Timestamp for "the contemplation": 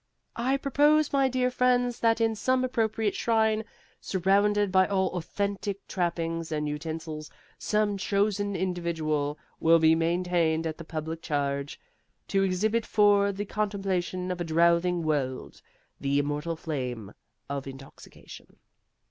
13.31-14.31